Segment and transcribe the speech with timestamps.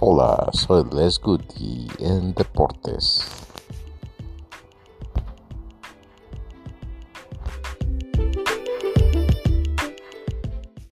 [0.00, 3.37] Hola, soy Les Guti en Deportes.